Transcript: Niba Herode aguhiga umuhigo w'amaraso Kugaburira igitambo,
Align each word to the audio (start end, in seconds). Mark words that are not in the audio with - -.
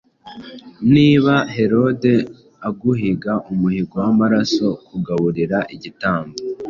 Niba 0.93 1.33
Herode 1.55 2.13
aguhiga 2.67 3.33
umuhigo 3.51 3.95
w'amaraso 4.03 4.67
Kugaburira 4.87 5.59
igitambo, 5.75 6.35